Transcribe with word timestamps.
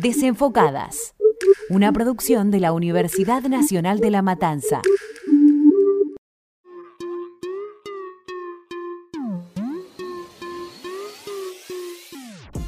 Desenfocadas, 0.00 1.16
una 1.70 1.92
producción 1.92 2.52
de 2.52 2.60
la 2.60 2.72
Universidad 2.72 3.42
Nacional 3.42 3.98
de 3.98 4.12
La 4.12 4.22
Matanza. 4.22 4.80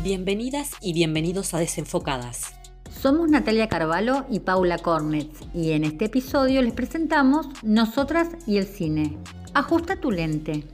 Bienvenidas 0.03 0.73
y 0.81 0.93
bienvenidos 0.93 1.55
a 1.55 1.61
Desenfocadas. 1.61 2.53
Somos 2.91 3.31
Natalia 3.31 3.69
Carvalho 3.69 4.27
y 4.29 4.41
Paula 4.41 4.79
Cornetz 4.79 5.39
y 5.55 5.71
en 5.71 5.85
este 5.85 6.07
episodio 6.07 6.63
les 6.63 6.73
presentamos 6.73 7.47
Nosotras 7.63 8.31
y 8.49 8.57
el 8.57 8.67
cine. 8.67 9.19
Ajusta 9.55 10.01
tu 10.01 10.11
lente. 10.11 10.65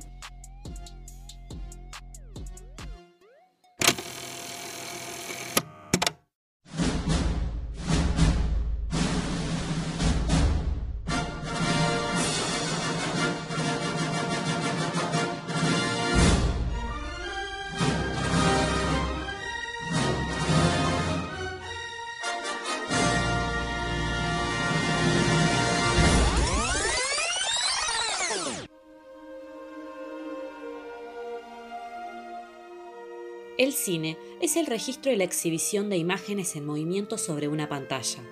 El 33.67 33.73
cine 33.73 34.17
es 34.41 34.55
el 34.55 34.67
registro 34.67 35.11
y 35.11 35.17
la 35.17 35.25
exhibición 35.25 35.91
de 35.91 35.97
imágenes 35.97 36.55
en 36.55 36.65
movimiento 36.65 37.19
sobre 37.19 37.49
una 37.49 37.69
pantalla. 37.69 38.23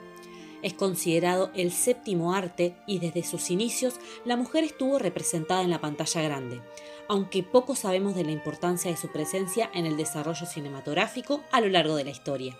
Es 0.63 0.75
considerado 0.75 1.51
el 1.57 1.73
séptimo 1.73 2.35
arte 2.35 2.77
y 2.87 3.01
desde 3.01 3.25
sus 3.25 3.51
inicios 3.51 3.97
la 4.25 4.37
mujer 4.37 4.63
estuvo 4.63 5.01
representada 5.01 5.63
en 5.63 5.71
la 5.71 5.81
pantalla 5.81 6.23
grande, 6.23 6.61
aunque 7.09 7.43
poco 7.43 7.75
sabemos 7.75 8.15
de 8.15 8.23
la 8.23 8.31
importancia 8.31 8.93
de 8.93 8.97
su 8.97 9.11
presencia 9.11 9.69
en 9.75 9.87
el 9.87 9.97
desarrollo 9.97 10.47
cinematográfico 10.47 11.43
a 11.51 11.61
lo 11.61 11.69
largo 11.69 11.97
de 11.97 12.05
la 12.05 12.11
historia. 12.11 12.57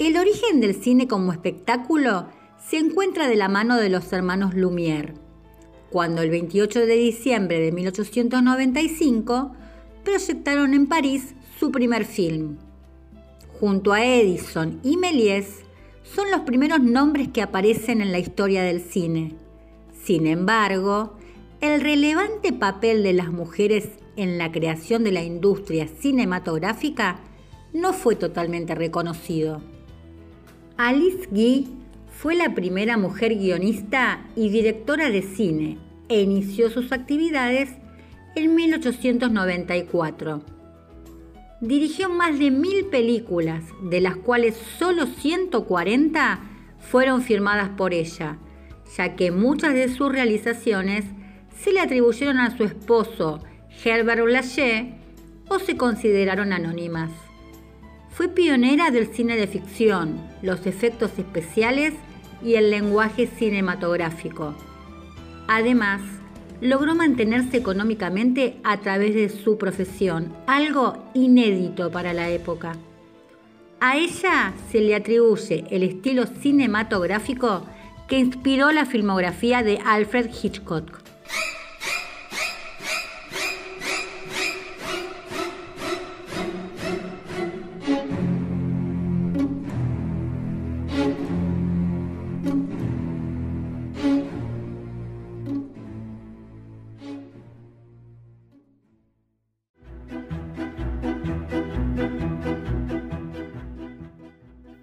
El 0.00 0.16
origen 0.16 0.62
del 0.62 0.82
cine 0.82 1.06
como 1.06 1.30
espectáculo 1.30 2.28
se 2.56 2.78
encuentra 2.78 3.28
de 3.28 3.36
la 3.36 3.50
mano 3.50 3.76
de 3.76 3.90
los 3.90 4.10
hermanos 4.14 4.54
Lumière, 4.54 5.12
cuando 5.90 6.22
el 6.22 6.30
28 6.30 6.86
de 6.86 6.94
diciembre 6.94 7.60
de 7.60 7.70
1895 7.70 9.52
proyectaron 10.02 10.72
en 10.72 10.86
París 10.86 11.34
su 11.58 11.70
primer 11.70 12.06
film. 12.06 12.56
Junto 13.60 13.92
a 13.92 14.02
Edison 14.02 14.80
y 14.82 14.96
Méliès, 14.96 15.64
son 16.02 16.30
los 16.30 16.40
primeros 16.40 16.80
nombres 16.80 17.28
que 17.28 17.42
aparecen 17.42 18.00
en 18.00 18.10
la 18.10 18.20
historia 18.20 18.62
del 18.62 18.80
cine. 18.80 19.34
Sin 20.02 20.26
embargo, 20.26 21.18
el 21.60 21.82
relevante 21.82 22.54
papel 22.54 23.02
de 23.02 23.12
las 23.12 23.30
mujeres 23.30 23.90
en 24.16 24.38
la 24.38 24.50
creación 24.50 25.04
de 25.04 25.12
la 25.12 25.22
industria 25.22 25.88
cinematográfica 25.88 27.20
no 27.74 27.92
fue 27.92 28.16
totalmente 28.16 28.74
reconocido. 28.74 29.60
Alice 30.82 31.28
Guy 31.30 31.68
fue 32.10 32.34
la 32.34 32.54
primera 32.54 32.96
mujer 32.96 33.36
guionista 33.36 34.24
y 34.34 34.48
directora 34.48 35.10
de 35.10 35.20
cine 35.20 35.76
e 36.08 36.22
inició 36.22 36.70
sus 36.70 36.90
actividades 36.90 37.68
en 38.34 38.54
1894. 38.54 40.42
Dirigió 41.60 42.08
más 42.08 42.38
de 42.38 42.50
mil 42.50 42.86
películas, 42.86 43.62
de 43.90 44.00
las 44.00 44.16
cuales 44.16 44.56
solo 44.78 45.04
140 45.04 46.40
fueron 46.78 47.20
firmadas 47.20 47.68
por 47.76 47.92
ella, 47.92 48.38
ya 48.96 49.16
que 49.16 49.30
muchas 49.30 49.74
de 49.74 49.88
sus 49.88 50.10
realizaciones 50.10 51.04
se 51.62 51.74
le 51.74 51.80
atribuyeron 51.80 52.38
a 52.38 52.56
su 52.56 52.64
esposo 52.64 53.44
Herbert 53.84 54.24
Blaché 54.24 54.94
o 55.46 55.58
se 55.58 55.76
consideraron 55.76 56.54
anónimas. 56.54 57.10
Fue 58.20 58.28
pionera 58.28 58.90
del 58.90 59.06
cine 59.06 59.34
de 59.34 59.46
ficción, 59.46 60.20
los 60.42 60.66
efectos 60.66 61.10
especiales 61.16 61.94
y 62.44 62.56
el 62.56 62.70
lenguaje 62.70 63.26
cinematográfico. 63.26 64.54
Además, 65.48 66.02
logró 66.60 66.94
mantenerse 66.94 67.56
económicamente 67.56 68.58
a 68.62 68.76
través 68.76 69.14
de 69.14 69.30
su 69.30 69.56
profesión, 69.56 70.34
algo 70.46 71.02
inédito 71.14 71.90
para 71.90 72.12
la 72.12 72.28
época. 72.28 72.72
A 73.80 73.96
ella 73.96 74.52
se 74.70 74.80
le 74.80 74.94
atribuye 74.94 75.64
el 75.70 75.82
estilo 75.82 76.26
cinematográfico 76.26 77.64
que 78.06 78.18
inspiró 78.18 78.70
la 78.70 78.84
filmografía 78.84 79.62
de 79.62 79.78
Alfred 79.82 80.28
Hitchcock. 80.42 80.99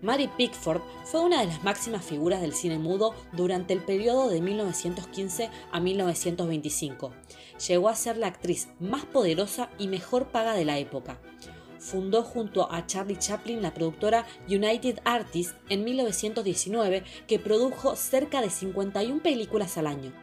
Mary 0.08 0.30
Pickford 0.38 0.82
fue 1.04 1.20
una 1.20 1.42
de 1.42 1.48
las 1.48 1.66
máximas 1.66 2.06
figuras 2.06 2.40
del 2.40 2.54
cine 2.54 2.80
mudo 2.80 3.14
durante 3.34 3.74
el 3.74 3.82
periodo 3.82 4.30
de 4.30 4.40
1915 4.40 5.50
a 5.70 5.80
1925. 5.82 7.12
Llegó 7.68 7.90
a 7.90 7.96
ser 7.96 8.16
la 8.16 8.28
actriz 8.28 8.70
más 8.80 9.04
poderosa 9.04 9.70
y 9.78 9.90
mejor 9.90 10.28
paga 10.28 10.54
de 10.54 10.64
la 10.64 10.78
época. 10.78 11.20
Fundó 11.78 12.24
junto 12.24 12.72
a 12.72 12.86
Charlie 12.86 13.20
Chaplin 13.20 13.62
la 13.62 13.74
productora 13.74 14.26
United 14.48 15.00
Artists 15.04 15.58
en 15.68 15.84
1919, 15.84 17.04
que 17.28 17.38
produjo 17.38 17.98
cerca 17.98 18.40
de 18.40 18.50
51 18.50 19.22
películas 19.22 19.78
al 19.78 19.88
año. 19.88 20.14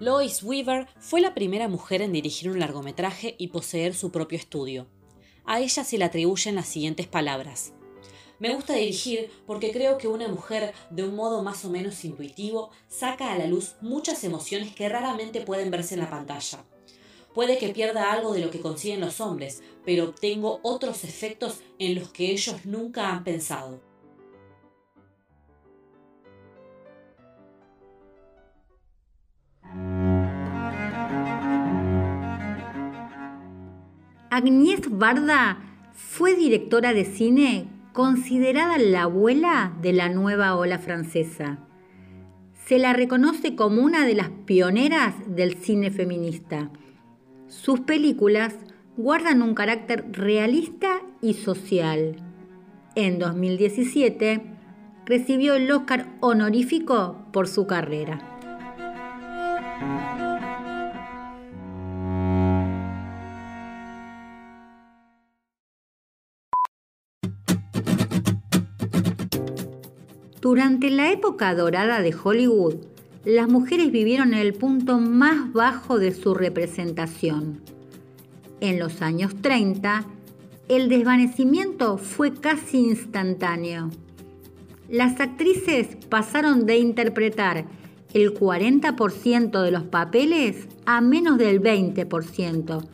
Lois 0.00 0.42
Weaver 0.42 0.86
fue 0.98 1.20
la 1.20 1.34
primera 1.34 1.68
mujer 1.68 2.00
en 2.00 2.10
dirigir 2.10 2.50
un 2.50 2.58
largometraje 2.58 3.34
y 3.36 3.48
poseer 3.48 3.94
su 3.94 4.10
propio 4.10 4.38
estudio. 4.38 4.86
A 5.44 5.60
ella 5.60 5.84
se 5.84 5.98
le 5.98 6.06
atribuyen 6.06 6.54
las 6.54 6.68
siguientes 6.68 7.06
palabras. 7.06 7.74
Me 8.38 8.54
gusta 8.54 8.72
dirigir 8.72 9.30
porque 9.46 9.72
creo 9.72 9.98
que 9.98 10.08
una 10.08 10.26
mujer, 10.26 10.72
de 10.88 11.04
un 11.04 11.14
modo 11.14 11.42
más 11.42 11.66
o 11.66 11.68
menos 11.68 12.02
intuitivo, 12.06 12.70
saca 12.88 13.30
a 13.30 13.36
la 13.36 13.46
luz 13.46 13.74
muchas 13.82 14.24
emociones 14.24 14.74
que 14.74 14.88
raramente 14.88 15.42
pueden 15.42 15.70
verse 15.70 15.96
en 15.96 16.00
la 16.00 16.08
pantalla. 16.08 16.64
Puede 17.34 17.58
que 17.58 17.68
pierda 17.68 18.10
algo 18.10 18.32
de 18.32 18.40
lo 18.40 18.50
que 18.50 18.60
consiguen 18.60 19.02
los 19.02 19.20
hombres, 19.20 19.62
pero 19.84 20.04
obtengo 20.04 20.60
otros 20.62 21.04
efectos 21.04 21.58
en 21.78 21.94
los 21.94 22.08
que 22.08 22.30
ellos 22.30 22.64
nunca 22.64 23.10
han 23.10 23.22
pensado. 23.22 23.89
Agnès 34.32 34.82
Varda 34.88 35.58
fue 35.92 36.36
directora 36.36 36.92
de 36.92 37.04
cine 37.04 37.66
considerada 37.92 38.78
la 38.78 39.02
abuela 39.02 39.72
de 39.82 39.92
la 39.92 40.08
nueva 40.08 40.54
ola 40.54 40.78
francesa. 40.78 41.58
Se 42.54 42.78
la 42.78 42.92
reconoce 42.92 43.56
como 43.56 43.82
una 43.82 44.06
de 44.06 44.14
las 44.14 44.30
pioneras 44.46 45.16
del 45.26 45.54
cine 45.54 45.90
feminista. 45.90 46.70
Sus 47.48 47.80
películas 47.80 48.54
guardan 48.96 49.42
un 49.42 49.54
carácter 49.54 50.04
realista 50.12 51.00
y 51.20 51.34
social. 51.34 52.14
En 52.94 53.18
2017 53.18 54.42
recibió 55.06 55.54
el 55.54 55.68
Oscar 55.72 56.06
honorífico 56.20 57.26
por 57.32 57.48
su 57.48 57.66
carrera. 57.66 58.29
Durante 70.50 70.90
la 70.90 71.12
época 71.12 71.54
dorada 71.54 72.02
de 72.02 72.12
Hollywood, 72.12 72.74
las 73.24 73.48
mujeres 73.48 73.92
vivieron 73.92 74.34
en 74.34 74.40
el 74.40 74.52
punto 74.52 74.98
más 74.98 75.52
bajo 75.52 76.00
de 76.00 76.12
su 76.12 76.34
representación. 76.34 77.60
En 78.60 78.80
los 78.80 79.00
años 79.00 79.32
30, 79.42 80.06
el 80.68 80.88
desvanecimiento 80.88 81.98
fue 81.98 82.34
casi 82.34 82.78
instantáneo. 82.78 83.90
Las 84.88 85.20
actrices 85.20 85.96
pasaron 86.08 86.66
de 86.66 86.78
interpretar 86.78 87.66
el 88.12 88.34
40% 88.34 89.62
de 89.62 89.70
los 89.70 89.84
papeles 89.84 90.66
a 90.84 91.00
menos 91.00 91.38
del 91.38 91.62
20% 91.62 92.88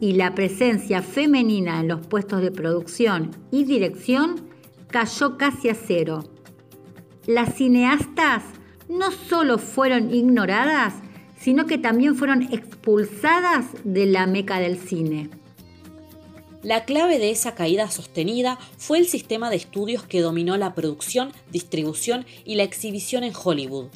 y 0.00 0.14
la 0.14 0.34
presencia 0.34 1.02
femenina 1.02 1.78
en 1.78 1.88
los 1.88 2.06
puestos 2.06 2.40
de 2.40 2.50
producción 2.50 3.32
y 3.50 3.64
dirección 3.64 4.48
cayó 4.88 5.36
casi 5.36 5.68
a 5.68 5.74
cero. 5.74 6.31
Las 7.26 7.54
cineastas 7.54 8.42
no 8.88 9.12
solo 9.12 9.58
fueron 9.58 10.12
ignoradas, 10.12 10.94
sino 11.38 11.66
que 11.66 11.78
también 11.78 12.16
fueron 12.16 12.42
expulsadas 12.52 13.66
de 13.84 14.06
la 14.06 14.26
meca 14.26 14.58
del 14.58 14.76
cine. 14.76 15.30
La 16.64 16.84
clave 16.84 17.20
de 17.20 17.30
esa 17.30 17.54
caída 17.54 17.90
sostenida 17.90 18.58
fue 18.76 18.98
el 18.98 19.06
sistema 19.06 19.50
de 19.50 19.56
estudios 19.56 20.02
que 20.02 20.20
dominó 20.20 20.56
la 20.56 20.74
producción, 20.74 21.32
distribución 21.52 22.26
y 22.44 22.56
la 22.56 22.64
exhibición 22.64 23.22
en 23.22 23.32
Hollywood. 23.40 23.86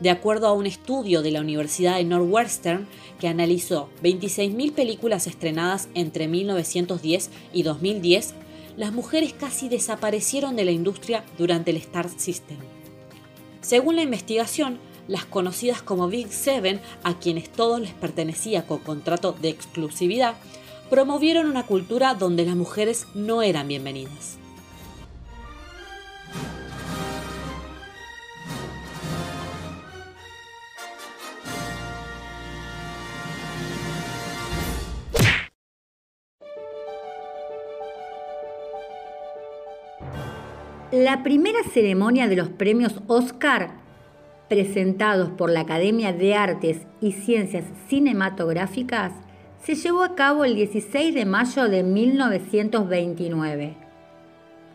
De 0.00 0.10
acuerdo 0.10 0.46
a 0.46 0.52
un 0.52 0.66
estudio 0.66 1.20
de 1.20 1.32
la 1.32 1.40
Universidad 1.40 1.96
de 1.96 2.04
Northwestern 2.04 2.86
que 3.18 3.28
analizó 3.28 3.90
26.000 4.02 4.72
películas 4.72 5.26
estrenadas 5.26 5.88
entre 5.94 6.26
1910 6.26 7.30
y 7.52 7.62
2010, 7.62 8.34
las 8.76 8.92
mujeres 8.92 9.32
casi 9.32 9.68
desaparecieron 9.68 10.56
de 10.56 10.64
la 10.64 10.70
industria 10.70 11.24
durante 11.38 11.70
el 11.70 11.78
Star 11.78 12.08
System. 12.08 12.58
Según 13.60 13.96
la 13.96 14.02
investigación, 14.02 14.78
las 15.08 15.24
conocidas 15.24 15.82
como 15.82 16.08
Big 16.08 16.32
Seven, 16.32 16.80
a 17.02 17.18
quienes 17.18 17.50
todos 17.50 17.80
les 17.80 17.92
pertenecía 17.92 18.66
con 18.66 18.78
contrato 18.78 19.32
de 19.32 19.48
exclusividad, 19.48 20.34
promovieron 20.90 21.46
una 21.46 21.66
cultura 21.66 22.14
donde 22.14 22.44
las 22.44 22.56
mujeres 22.56 23.06
no 23.14 23.42
eran 23.42 23.68
bienvenidas. 23.68 24.38
La 40.96 41.22
primera 41.22 41.62
ceremonia 41.62 42.26
de 42.26 42.36
los 42.36 42.48
premios 42.48 43.02
Oscar, 43.06 43.72
presentados 44.48 45.28
por 45.28 45.50
la 45.50 45.60
Academia 45.60 46.14
de 46.14 46.34
Artes 46.34 46.86
y 47.02 47.12
Ciencias 47.12 47.66
Cinematográficas, 47.86 49.12
se 49.62 49.74
llevó 49.74 50.02
a 50.02 50.14
cabo 50.14 50.46
el 50.46 50.54
16 50.54 51.14
de 51.14 51.26
mayo 51.26 51.68
de 51.68 51.82
1929. 51.82 53.76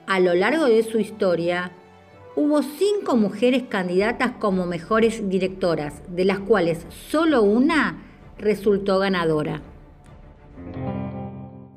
A 0.05 0.19
lo 0.19 0.35
largo 0.35 0.65
de 0.65 0.83
su 0.83 0.99
historia, 0.99 1.71
hubo 2.35 2.61
cinco 2.61 3.15
mujeres 3.15 3.63
candidatas 3.63 4.33
como 4.33 4.67
mejores 4.67 5.27
directoras, 5.27 6.03
de 6.07 6.25
las 6.25 6.37
cuales 6.37 6.85
solo 7.09 7.41
una 7.41 7.97
resultó 8.37 8.99
ganadora. 8.99 9.63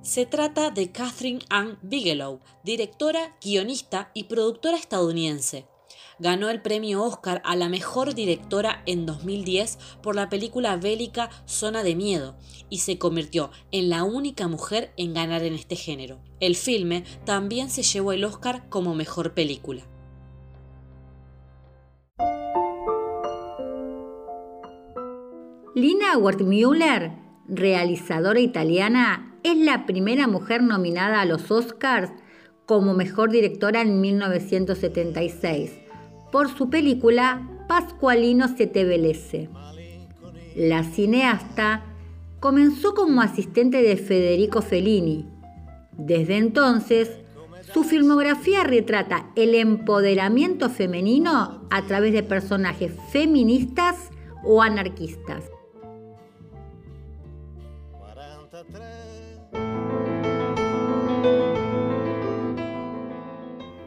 Se 0.05 0.27
trata 0.27 0.71
de 0.71 0.93
Catherine 0.93 1.41
Ann 1.49 1.79
Bigelow, 1.81 2.41
directora, 2.63 3.39
guionista 3.43 4.11
y 4.13 4.25
productora 4.25 4.77
estadounidense. 4.77 5.67
Ganó 6.19 6.51
el 6.51 6.61
premio 6.61 7.03
Oscar 7.03 7.41
a 7.43 7.57
la 7.57 7.71
mejor 7.71 8.15
directora 8.15 8.83
en 8.85 9.07
2010 9.07 9.79
por 10.03 10.15
la 10.15 10.29
película 10.29 10.77
bélica 10.77 11.31
Zona 11.47 11.83
de 11.83 11.95
Miedo 11.95 12.37
y 12.69 12.81
se 12.81 12.99
convirtió 12.99 13.51
en 13.73 13.89
la 13.89 14.05
única 14.05 14.47
mujer 14.47 14.93
en 14.99 15.15
ganar 15.15 15.43
en 15.43 15.55
este 15.55 15.75
género. 15.75 16.21
El 16.39 16.55
filme 16.55 17.05
también 17.25 17.71
se 17.71 17.83
llevó 17.83 18.13
el 18.13 18.25
Oscar 18.25 18.69
como 18.69 18.95
mejor 18.95 19.33
película. 19.33 19.87
Lina 25.75 26.19
Wertmüller, 26.19 27.13
realizadora 27.49 28.39
italiana, 28.39 29.34
es 29.45 29.57
la 29.57 29.87
primera 29.87 30.27
mujer 30.27 30.63
nominada 30.63 31.21
a 31.21 31.25
los 31.25 31.51
Oscars 31.53 32.11
como 32.67 32.95
mejor 32.95 33.31
directora 33.31 33.83
en 33.83 34.01
1976 34.01 35.85
por 36.35 36.49
su 36.49 36.69
película 36.69 37.49
Pascualino 37.69 38.49
se 38.49 38.67
te 38.67 38.85
La 40.57 40.83
cineasta 40.83 41.85
comenzó 42.41 42.93
como 42.93 43.23
asistente 43.23 43.81
de 43.83 43.97
Federico 43.97 44.61
Fellini. 44.61 45.29
Desde 45.93 46.37
entonces, 46.37 47.21
su 47.73 47.85
filmografía 47.85 48.65
retrata 48.65 49.31
el 49.37 49.55
empoderamiento 49.55 50.71
femenino 50.71 51.69
a 51.71 51.83
través 51.87 52.13
de 52.13 52.25
personajes 52.25 52.93
feministas 53.13 54.11
o 54.43 54.61
anarquistas. 54.61 55.45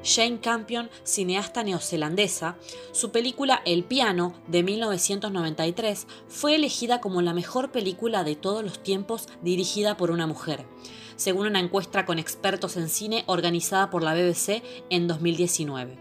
Jane 0.08 0.40
Campion, 0.40 0.90
cineasta 1.04 1.64
neozelandesa, 1.64 2.56
su 2.94 3.12
película 3.12 3.62
El 3.66 3.84
piano 3.84 4.34
de 4.48 4.64
1993 4.64 6.08
fue 6.30 6.56
elegida 6.56 7.02
como 7.02 7.22
la 7.22 7.34
mejor 7.34 7.72
película 7.72 8.24
de 8.24 8.38
todos 8.38 8.64
los 8.64 8.82
tiempos 8.82 9.28
dirigida 9.42 9.98
por 9.98 10.12
una 10.12 10.26
mujer, 10.26 10.66
según 11.18 11.48
una 11.48 11.60
encuesta 11.60 12.06
con 12.06 12.20
expertos 12.20 12.78
en 12.78 12.88
cine 12.88 13.26
organizada 13.28 13.90
por 13.90 14.02
la 14.02 14.14
BBC 14.14 14.64
en 14.90 15.08
2019. 15.08 15.98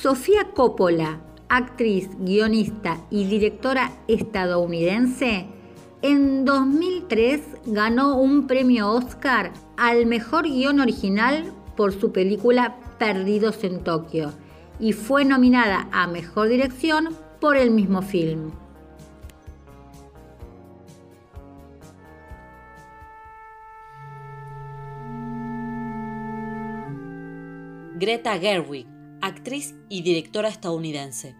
Sofía 0.00 0.52
Coppola, 0.54 1.20
actriz, 1.48 2.08
guionista 2.20 3.04
y 3.10 3.24
directora 3.24 3.92
estadounidense, 4.08 5.59
en 6.02 6.44
2003 6.46 7.40
ganó 7.66 8.18
un 8.18 8.46
premio 8.46 8.90
Oscar 8.90 9.52
al 9.76 10.06
mejor 10.06 10.44
guion 10.44 10.80
original 10.80 11.52
por 11.76 11.92
su 11.92 12.10
película 12.10 12.76
Perdidos 12.98 13.64
en 13.64 13.84
Tokio 13.84 14.32
y 14.78 14.92
fue 14.94 15.26
nominada 15.26 15.88
a 15.92 16.06
Mejor 16.06 16.48
Dirección 16.48 17.16
por 17.38 17.56
el 17.56 17.70
mismo 17.70 18.00
film. 18.00 18.52
Greta 27.96 28.38
Gerwig, 28.38 28.86
actriz 29.20 29.74
y 29.90 30.00
directora 30.00 30.48
estadounidense. 30.48 31.36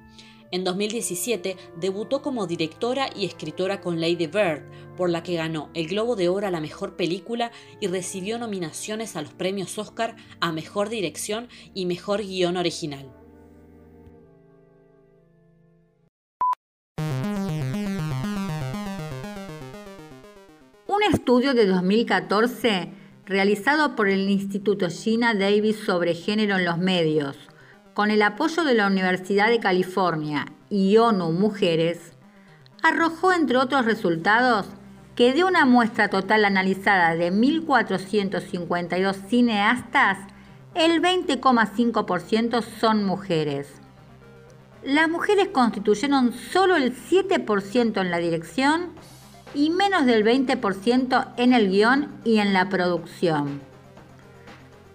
En 0.52 0.64
2017 0.64 1.57
debutó 1.76 2.23
como 2.23 2.49
directora 2.49 3.09
y 3.14 3.25
escritora 3.25 3.80
con 3.80 4.00
Lady 4.00 4.26
Bird, 4.26 4.64
por 4.97 5.09
la 5.09 5.23
que 5.23 5.37
ganó 5.37 5.71
el 5.75 5.87
Globo 5.87 6.16
de 6.16 6.28
Oro 6.28 6.49
a 6.49 6.50
la 6.50 6.61
Mejor 6.61 6.97
Película 6.97 7.52
y 7.80 7.87
recibió 7.87 8.37
nominaciones 8.37 9.14
a 9.14 9.23
los 9.23 9.33
premios 9.33 9.78
Oscar 9.78 10.16
a 10.40 10.50
Mejor 10.50 10.88
Dirección 10.88 11.49
y 11.73 11.87
Mejor 11.87 12.23
Guión 12.23 12.57
Original. 12.57 13.12
Un 20.88 21.02
estudio 21.14 21.54
de 21.54 21.66
2014 21.66 22.92
realizado 23.25 23.95
por 23.95 24.09
el 24.09 24.28
Instituto 24.28 24.88
Gina 24.90 25.33
Davis 25.33 25.76
sobre 25.76 26.14
Género 26.14 26.57
en 26.57 26.64
los 26.64 26.78
Medios 26.78 27.50
con 27.94 28.11
el 28.11 28.23
apoyo 28.23 28.64
de 28.64 28.75
la 28.75 28.87
Universidad 28.87 29.49
de 29.49 29.61
California 29.61 30.47
y 30.68 30.97
ONU 30.97 31.32
Mujeres, 31.32 32.12
arrojó 32.82 33.32
entre 33.32 33.59
otros 33.59 33.85
resultados 33.85 34.66
que 35.14 35.32
de 35.35 35.44
una 35.44 35.66
muestra 35.66 36.09
total 36.09 36.44
analizada 36.44 37.14
de 37.14 37.32
1.452 37.32 39.28
cineastas, 39.28 40.18
el 40.75 41.02
20,5% 41.02 42.62
son 42.62 43.04
mujeres. 43.04 43.68
Las 44.82 45.11
mujeres 45.11 45.49
constituyeron 45.49 46.32
solo 46.32 46.76
el 46.76 46.97
7% 46.97 48.00
en 48.00 48.11
la 48.11 48.18
dirección 48.18 48.92
y 49.52 49.70
menos 49.70 50.06
del 50.06 50.25
20% 50.25 51.35
en 51.37 51.52
el 51.52 51.68
guion 51.70 52.09
y 52.25 52.38
en 52.38 52.54
la 52.54 52.68
producción. 52.68 53.61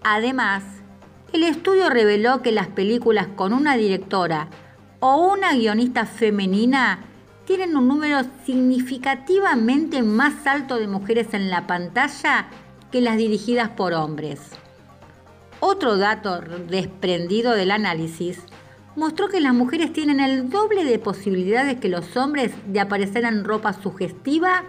Además, 0.02 0.64
el 1.36 1.44
estudio 1.44 1.90
reveló 1.90 2.42
que 2.42 2.54
las 2.54 2.68
películas 2.68 3.28
con 3.36 3.52
una 3.52 3.76
directora 3.76 4.48
o 5.02 5.34
una 5.34 5.54
guionista 5.54 6.06
femenina 6.06 7.00
tienen 7.44 7.76
un 7.76 7.90
número 7.90 8.22
significativamente 8.46 10.02
más 10.02 10.48
alto 10.48 10.78
de 10.78 10.88
mujeres 10.88 11.34
en 11.34 11.50
la 11.50 11.68
pantalla 11.68 12.48
que 12.90 13.02
las 13.02 13.18
dirigidas 13.18 13.70
por 13.70 13.92
hombres. 13.92 14.40
Otro 15.60 15.98
dato 15.98 16.40
desprendido 16.40 17.52
del 17.52 17.72
análisis 17.72 18.40
mostró 18.96 19.28
que 19.28 19.42
las 19.42 19.54
mujeres 19.54 19.92
tienen 19.92 20.22
el 20.22 20.50
doble 20.50 20.86
de 20.86 21.00
posibilidades 21.00 21.82
que 21.82 21.90
los 21.90 22.16
hombres 22.16 22.54
de 22.68 22.80
aparecer 22.80 23.26
en 23.26 23.44
ropa 23.44 23.74
sugestiva 23.74 24.64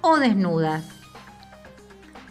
o 0.00 0.18
desnudas. 0.18 0.84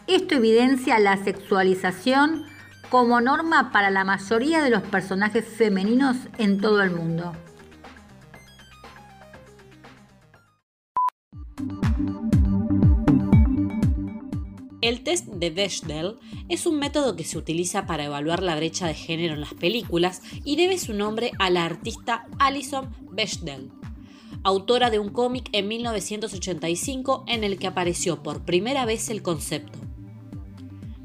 Esto 0.07 0.35
evidencia 0.35 0.99
la 0.99 1.17
sexualización 1.17 2.45
como 2.89 3.19
norma 3.19 3.71
para 3.71 3.89
la 3.89 4.03
mayoría 4.03 4.63
de 4.63 4.69
los 4.69 4.83
personajes 4.83 5.45
femeninos 5.45 6.15
en 6.37 6.59
todo 6.59 6.81
el 6.81 6.91
mundo. 6.91 7.33
El 14.79 15.03
test 15.03 15.27
de 15.27 15.49
Bechdel 15.49 16.17
es 16.47 16.65
un 16.65 16.79
método 16.79 17.17
que 17.17 17.25
se 17.25 17.37
utiliza 17.37 17.85
para 17.87 18.05
evaluar 18.05 18.41
la 18.41 18.55
brecha 18.55 18.87
de 18.87 18.93
género 18.93 19.33
en 19.33 19.41
las 19.41 19.53
películas 19.53 20.21
y 20.45 20.55
debe 20.55 20.77
su 20.77 20.93
nombre 20.93 21.31
a 21.39 21.49
la 21.49 21.65
artista 21.65 22.25
Alison 22.39 22.89
Bechdel, 23.11 23.69
autora 24.43 24.89
de 24.89 24.99
un 24.99 25.09
cómic 25.09 25.49
en 25.51 25.67
1985 25.67 27.25
en 27.27 27.43
el 27.43 27.57
que 27.57 27.67
apareció 27.67 28.23
por 28.23 28.45
primera 28.45 28.85
vez 28.85 29.09
el 29.09 29.21
concepto. 29.21 29.86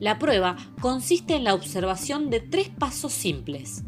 La 0.02 0.18
prueba 0.18 0.56
consiste 0.80 1.36
en 1.36 1.44
la 1.44 1.54
observación 1.54 2.28
de 2.28 2.40
tres 2.40 2.68
pasos 2.68 3.12
simples. 3.12 3.84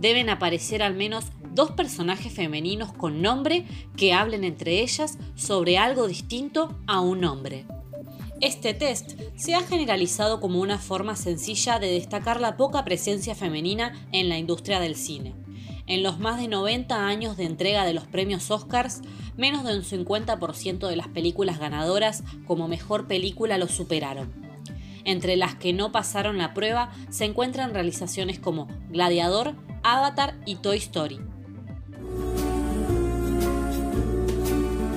Deben 0.00 0.30
aparecer 0.30 0.82
al 0.82 0.94
menos 0.94 1.26
dos 1.52 1.72
personajes 1.72 2.32
femeninos 2.32 2.94
con 2.94 3.20
nombre 3.20 3.66
que 3.94 4.14
hablen 4.14 4.42
entre 4.42 4.80
ellas 4.80 5.18
sobre 5.34 5.76
algo 5.76 6.06
distinto 6.08 6.74
a 6.86 7.00
un 7.00 7.26
hombre. 7.26 7.66
Este 8.40 8.72
test 8.72 9.20
se 9.36 9.54
ha 9.54 9.60
generalizado 9.60 10.40
como 10.40 10.62
una 10.62 10.78
forma 10.78 11.14
sencilla 11.14 11.78
de 11.78 11.90
destacar 11.90 12.40
la 12.40 12.56
poca 12.56 12.82
presencia 12.86 13.34
femenina 13.34 13.92
en 14.12 14.30
la 14.30 14.38
industria 14.38 14.80
del 14.80 14.96
cine. 14.96 15.34
En 15.86 16.02
los 16.02 16.18
más 16.18 16.40
de 16.40 16.48
90 16.48 17.06
años 17.06 17.36
de 17.36 17.44
entrega 17.44 17.84
de 17.84 17.92
los 17.92 18.06
premios 18.06 18.50
Oscars, 18.50 19.02
menos 19.36 19.62
de 19.64 19.76
un 19.76 19.84
50% 19.84 20.88
de 20.88 20.96
las 20.96 21.08
películas 21.08 21.58
ganadoras 21.58 22.24
como 22.46 22.66
mejor 22.66 23.06
película 23.06 23.58
lo 23.58 23.68
superaron. 23.68 24.43
Entre 25.04 25.36
las 25.36 25.54
que 25.54 25.72
no 25.72 25.92
pasaron 25.92 26.38
la 26.38 26.54
prueba 26.54 26.90
se 27.10 27.24
encuentran 27.24 27.74
realizaciones 27.74 28.38
como 28.38 28.68
Gladiador, 28.90 29.54
Avatar 29.82 30.34
y 30.46 30.56
Toy 30.56 30.78
Story. 30.78 31.20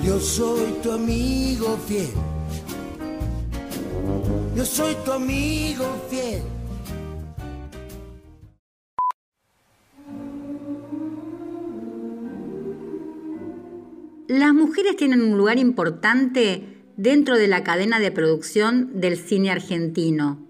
Yo 0.02 0.18
soy 0.20 0.72
tu 0.82 0.92
amigo 0.92 1.76
fiel 1.86 2.08
yo 4.58 4.64
soy 4.64 4.96
tu 5.04 5.12
amigo 5.12 5.84
fiel. 6.10 6.42
Las 14.26 14.52
mujeres 14.52 14.96
tienen 14.96 15.22
un 15.22 15.38
lugar 15.38 15.58
importante 15.58 16.77
dentro 16.98 17.36
de 17.36 17.46
la 17.46 17.62
cadena 17.62 18.00
de 18.00 18.10
producción 18.10 19.00
del 19.00 19.16
cine 19.16 19.52
argentino. 19.52 20.44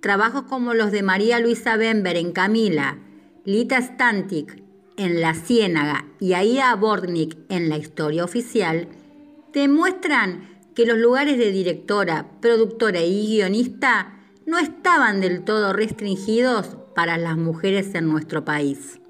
Trabajos 0.00 0.44
como 0.44 0.72
los 0.72 0.92
de 0.92 1.02
María 1.02 1.40
Luisa 1.40 1.76
Bember 1.76 2.16
en 2.16 2.30
Camila, 2.32 2.98
Lita 3.44 3.82
Stantic 3.82 4.62
en 4.96 5.20
La 5.20 5.34
Ciénaga 5.34 6.06
y 6.20 6.34
Aida 6.34 6.74
Bornik 6.76 7.36
en 7.48 7.68
La 7.68 7.76
Historia 7.76 8.24
Oficial 8.24 8.86
demuestran 9.52 10.60
que 10.76 10.86
los 10.86 10.96
lugares 10.96 11.38
de 11.38 11.50
directora, 11.50 12.30
productora 12.40 13.00
y 13.02 13.26
guionista 13.26 14.16
no 14.46 14.58
estaban 14.58 15.20
del 15.20 15.42
todo 15.42 15.72
restringidos 15.72 16.76
para 16.94 17.18
las 17.18 17.36
mujeres 17.36 17.96
en 17.96 18.06
nuestro 18.06 18.44
país. 18.44 19.00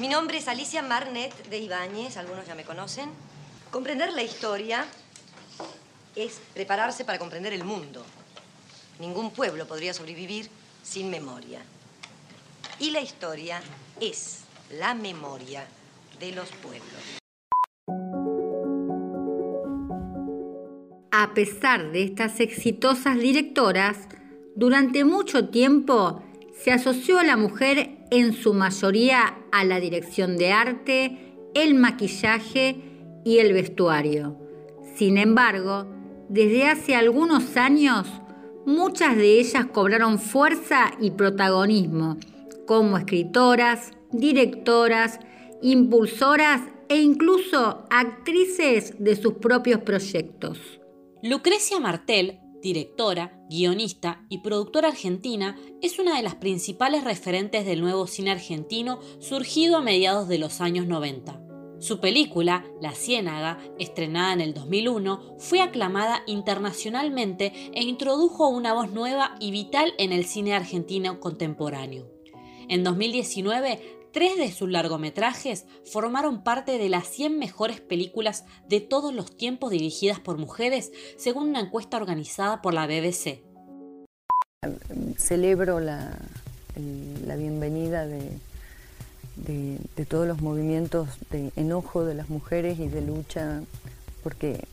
Mi 0.00 0.08
nombre 0.08 0.38
es 0.38 0.48
Alicia 0.48 0.82
Marnet 0.82 1.32
de 1.50 1.58
Ibáñez, 1.58 2.16
algunos 2.16 2.48
ya 2.48 2.56
me 2.56 2.64
conocen. 2.64 3.08
Comprender 3.70 4.12
la 4.12 4.22
historia 4.22 4.84
es 6.16 6.40
prepararse 6.52 7.04
para 7.04 7.18
comprender 7.18 7.52
el 7.52 7.64
mundo. 7.64 8.04
Ningún 9.00 9.30
pueblo 9.30 9.66
podría 9.66 9.94
sobrevivir 9.94 10.48
sin 10.82 11.10
memoria. 11.10 11.60
Y 12.78 12.90
la 12.90 13.00
historia 13.00 13.60
es 14.00 14.40
la 14.78 14.94
memoria 14.94 15.66
de 16.18 16.32
los 16.32 16.48
pueblos. 16.50 17.20
A 21.10 21.32
pesar 21.34 21.92
de 21.92 22.04
estas 22.04 22.40
exitosas 22.40 23.18
directoras, 23.18 24.08
durante 24.56 25.04
mucho 25.04 25.48
tiempo 25.48 26.22
se 26.52 26.72
asoció 26.72 27.18
a 27.18 27.24
la 27.24 27.36
mujer 27.36 27.98
en 28.10 28.32
su 28.32 28.54
mayoría 28.54 29.38
a 29.50 29.64
la 29.64 29.80
dirección 29.80 30.36
de 30.36 30.52
arte, 30.52 31.34
el 31.54 31.74
maquillaje 31.74 32.76
y 33.24 33.38
el 33.38 33.52
vestuario. 33.52 34.38
Sin 34.96 35.18
embargo, 35.18 35.86
desde 36.28 36.66
hace 36.66 36.94
algunos 36.94 37.56
años, 37.56 38.06
muchas 38.66 39.16
de 39.16 39.40
ellas 39.40 39.66
cobraron 39.66 40.18
fuerza 40.18 40.92
y 41.00 41.10
protagonismo 41.10 42.16
como 42.66 42.96
escritoras, 42.96 43.90
directoras, 44.10 45.20
impulsoras 45.60 46.62
e 46.88 47.00
incluso 47.00 47.84
actrices 47.90 48.94
de 48.98 49.16
sus 49.16 49.34
propios 49.34 49.80
proyectos. 49.80 50.58
Lucrecia 51.22 51.80
Martel, 51.80 52.40
directora, 52.62 53.38
guionista 53.50 54.24
y 54.30 54.38
productora 54.38 54.88
argentina, 54.88 55.56
es 55.82 55.98
una 55.98 56.16
de 56.16 56.22
las 56.22 56.36
principales 56.36 57.04
referentes 57.04 57.66
del 57.66 57.80
nuevo 57.80 58.06
cine 58.06 58.30
argentino 58.30 59.00
surgido 59.20 59.76
a 59.76 59.82
mediados 59.82 60.28
de 60.28 60.38
los 60.38 60.60
años 60.60 60.86
90. 60.86 61.43
Su 61.84 62.00
película, 62.00 62.64
La 62.80 62.92
Ciénaga, 62.92 63.58
estrenada 63.78 64.32
en 64.32 64.40
el 64.40 64.54
2001, 64.54 65.36
fue 65.36 65.60
aclamada 65.60 66.22
internacionalmente 66.26 67.52
e 67.74 67.82
introdujo 67.82 68.48
una 68.48 68.72
voz 68.72 68.90
nueva 68.90 69.34
y 69.38 69.50
vital 69.50 69.92
en 69.98 70.10
el 70.10 70.24
cine 70.24 70.54
argentino 70.54 71.20
contemporáneo. 71.20 72.10
En 72.70 72.84
2019 72.84 73.98
Tres 74.12 74.38
de 74.38 74.50
sus 74.50 74.70
largometrajes 74.70 75.66
formaron 75.84 76.42
parte 76.42 76.78
de 76.78 76.88
las 76.88 77.06
100 77.08 77.36
mejores 77.36 77.80
películas 77.80 78.44
de 78.66 78.80
todos 78.80 79.12
los 79.12 79.36
tiempos 79.36 79.72
dirigidas 79.72 80.20
por 80.20 80.38
mujeres, 80.38 80.90
según 81.18 81.48
una 81.48 81.60
encuesta 81.60 81.96
organizada 81.96 82.62
por 82.62 82.72
la 82.72 82.86
BBC. 82.86 83.42
Celebro 85.18 85.80
la, 85.80 86.16
bienvenida 86.76 88.06
de, 88.06 88.38
de, 89.46 90.04
todos 90.06 90.26
los 90.26 90.40
movimientos 90.40 91.08
de 91.30 91.52
enojo 91.56 92.04
de 92.04 92.14
las 92.14 92.28
mujeres 92.28 92.78
y 92.78 92.88
de 92.88 93.02
lucha, 93.02 93.62
porque 94.22 94.64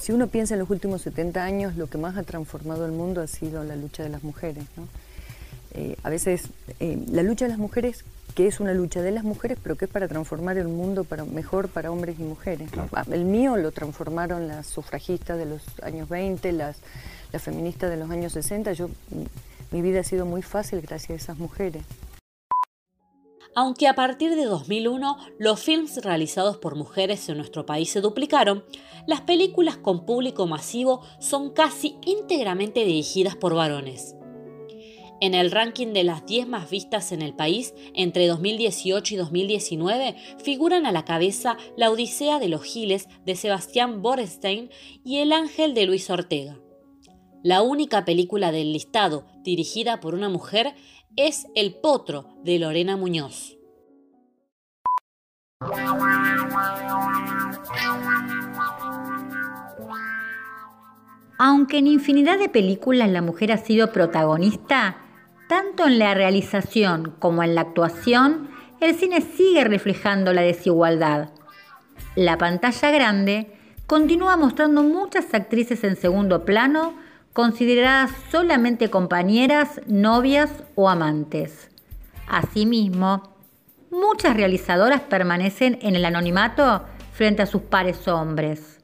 si 0.00 0.12
uno 0.12 0.28
piensa 0.28 0.54
en 0.54 0.60
los 0.60 0.70
últimos 0.70 1.02
70 1.02 1.42
años, 1.42 1.76
lo 1.76 1.88
que 1.88 1.98
más 1.98 2.16
ha 2.16 2.22
transformado 2.22 2.86
el 2.86 2.92
mundo 2.92 3.20
ha 3.20 3.26
sido 3.26 3.64
la 3.64 3.76
lucha 3.76 4.02
de 4.02 4.08
las 4.08 4.22
mujeres. 4.22 4.64
Eh, 5.72 5.96
a 6.02 6.10
veces 6.10 6.48
eh, 6.80 6.98
la 7.10 7.22
lucha 7.22 7.44
de 7.44 7.50
las 7.50 7.58
mujeres 7.58 8.04
que 8.36 8.46
es 8.46 8.60
una 8.60 8.74
lucha 8.74 9.00
de 9.00 9.12
las 9.12 9.24
mujeres, 9.24 9.56
pero 9.62 9.76
que 9.76 9.86
es 9.86 9.90
para 9.90 10.08
transformar 10.08 10.58
el 10.58 10.68
mundo 10.68 11.04
para, 11.04 11.24
mejor 11.24 11.70
para 11.70 11.90
hombres 11.90 12.18
y 12.18 12.22
mujeres. 12.22 12.68
El 13.10 13.24
mío 13.24 13.56
lo 13.56 13.72
transformaron 13.72 14.46
las 14.46 14.66
sufragistas 14.66 15.38
de 15.38 15.46
los 15.46 15.62
años 15.82 16.10
20, 16.10 16.52
las, 16.52 16.76
las 17.32 17.42
feministas 17.42 17.88
de 17.88 17.96
los 17.96 18.10
años 18.10 18.34
60. 18.34 18.74
Yo, 18.74 18.90
mi 19.70 19.80
vida 19.80 20.00
ha 20.00 20.04
sido 20.04 20.26
muy 20.26 20.42
fácil 20.42 20.82
gracias 20.82 21.10
a 21.10 21.14
esas 21.14 21.38
mujeres. 21.38 21.82
Aunque 23.58 23.88
a 23.88 23.94
partir 23.94 24.36
de 24.36 24.44
2001 24.44 25.16
los 25.38 25.62
films 25.62 26.04
realizados 26.04 26.58
por 26.58 26.76
mujeres 26.76 27.26
en 27.30 27.38
nuestro 27.38 27.64
país 27.64 27.88
se 27.88 28.02
duplicaron, 28.02 28.66
las 29.06 29.22
películas 29.22 29.78
con 29.78 30.04
público 30.04 30.46
masivo 30.46 31.00
son 31.20 31.54
casi 31.54 31.96
íntegramente 32.04 32.84
dirigidas 32.84 33.34
por 33.34 33.54
varones. 33.54 34.14
En 35.22 35.32
el 35.32 35.50
ranking 35.50 35.94
de 35.94 36.04
las 36.04 36.26
10 36.26 36.48
más 36.48 36.68
vistas 36.68 37.12
en 37.12 37.22
el 37.22 37.34
país 37.34 37.72
entre 37.94 38.26
2018 38.26 39.14
y 39.14 39.16
2019 39.16 40.16
figuran 40.44 40.84
a 40.84 40.92
la 40.92 41.06
cabeza 41.06 41.56
La 41.78 41.90
Odisea 41.90 42.38
de 42.38 42.50
los 42.50 42.62
Giles 42.62 43.08
de 43.24 43.36
Sebastián 43.36 44.02
Borenstein 44.02 44.68
y 45.02 45.20
El 45.20 45.32
Ángel 45.32 45.72
de 45.72 45.86
Luis 45.86 46.10
Ortega. 46.10 46.58
La 47.42 47.62
única 47.62 48.04
película 48.04 48.50
del 48.50 48.72
listado 48.72 49.24
dirigida 49.44 50.00
por 50.00 50.14
una 50.14 50.28
mujer 50.28 50.74
es 51.16 51.46
El 51.54 51.74
Potro 51.74 52.36
de 52.44 52.58
Lorena 52.58 52.98
Muñoz. 52.98 53.56
Aunque 61.38 61.78
en 61.78 61.86
infinidad 61.86 62.38
de 62.38 62.50
películas 62.50 63.08
la 63.08 63.22
mujer 63.22 63.50
ha 63.52 63.56
sido 63.56 63.92
protagonista, 63.92 64.98
tanto 65.48 65.86
en 65.86 65.98
la 65.98 66.12
realización 66.12 67.14
como 67.18 67.42
en 67.42 67.54
la 67.54 67.62
actuación, 67.62 68.50
el 68.80 68.94
cine 68.94 69.22
sigue 69.22 69.64
reflejando 69.64 70.34
la 70.34 70.42
desigualdad. 70.42 71.30
La 72.14 72.36
pantalla 72.36 72.90
grande 72.90 73.58
continúa 73.86 74.36
mostrando 74.36 74.82
muchas 74.82 75.32
actrices 75.32 75.82
en 75.84 75.96
segundo 75.96 76.44
plano, 76.44 76.94
consideradas 77.36 78.12
solamente 78.32 78.88
compañeras, 78.88 79.82
novias 79.86 80.50
o 80.74 80.88
amantes. 80.88 81.68
Asimismo, 82.26 83.36
muchas 83.90 84.34
realizadoras 84.34 85.02
permanecen 85.02 85.78
en 85.82 85.96
el 85.96 86.06
anonimato 86.06 86.86
frente 87.12 87.42
a 87.42 87.46
sus 87.46 87.60
pares 87.60 88.08
hombres. 88.08 88.80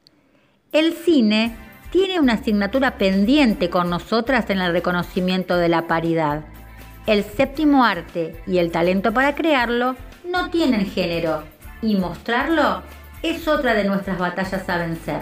El 0.71 0.93
cine 0.93 1.55
tiene 1.89 2.19
una 2.19 2.33
asignatura 2.33 2.99
pendiente 2.99 3.71
con 3.71 3.89
nosotras 3.89 4.47
en 4.51 4.61
el 4.61 4.71
reconocimiento 4.71 5.57
de 5.57 5.69
la 5.69 5.87
paridad. 5.87 6.45
El 7.07 7.23
séptimo 7.23 7.83
arte 7.83 8.39
y 8.45 8.59
el 8.59 8.69
talento 8.69 9.11
para 9.11 9.33
crearlo 9.33 9.95
no 10.29 10.51
tienen 10.51 10.85
género 10.85 11.41
y 11.81 11.95
mostrarlo 11.95 12.83
es 13.23 13.47
otra 13.47 13.73
de 13.73 13.85
nuestras 13.85 14.19
batallas 14.19 14.69
a 14.69 14.77
vencer. 14.77 15.21